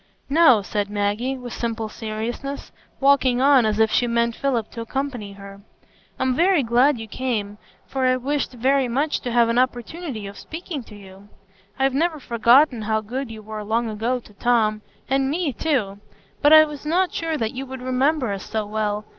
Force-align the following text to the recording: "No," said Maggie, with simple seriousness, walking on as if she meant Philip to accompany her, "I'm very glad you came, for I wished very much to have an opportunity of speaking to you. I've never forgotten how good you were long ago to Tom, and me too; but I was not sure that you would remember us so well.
"No," 0.31 0.63
said 0.63 0.89
Maggie, 0.89 1.37
with 1.37 1.53
simple 1.53 1.87
seriousness, 1.87 2.71
walking 2.99 3.39
on 3.39 3.67
as 3.67 3.77
if 3.79 3.91
she 3.91 4.07
meant 4.07 4.35
Philip 4.35 4.71
to 4.71 4.81
accompany 4.81 5.33
her, 5.33 5.61
"I'm 6.17 6.33
very 6.35 6.63
glad 6.63 6.97
you 6.97 7.07
came, 7.07 7.59
for 7.85 8.07
I 8.07 8.17
wished 8.17 8.51
very 8.53 8.87
much 8.87 9.19
to 9.19 9.31
have 9.31 9.47
an 9.47 9.59
opportunity 9.59 10.25
of 10.25 10.39
speaking 10.39 10.81
to 10.85 10.95
you. 10.95 11.29
I've 11.77 11.93
never 11.93 12.19
forgotten 12.19 12.81
how 12.81 13.01
good 13.01 13.29
you 13.29 13.43
were 13.43 13.63
long 13.63 13.87
ago 13.91 14.19
to 14.21 14.33
Tom, 14.33 14.81
and 15.07 15.29
me 15.29 15.53
too; 15.53 15.99
but 16.41 16.51
I 16.51 16.65
was 16.65 16.83
not 16.83 17.13
sure 17.13 17.37
that 17.37 17.53
you 17.53 17.67
would 17.67 17.83
remember 17.83 18.31
us 18.31 18.49
so 18.49 18.65
well. 18.65 19.05